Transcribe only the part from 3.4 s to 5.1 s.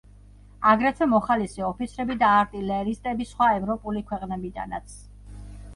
ევროპული ქვეყნებიდანაც.